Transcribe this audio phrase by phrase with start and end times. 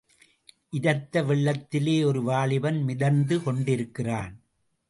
[0.69, 4.33] இரத்த வெள்ளத்திலே ஒரு வாலிபன் மிதந்து கொண்டிருக்கிறான்.